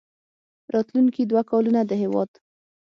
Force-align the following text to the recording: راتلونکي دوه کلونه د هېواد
راتلونکي 0.73 1.21
دوه 1.25 1.41
کلونه 1.51 1.81
د 1.85 1.91
هېواد 2.01 2.31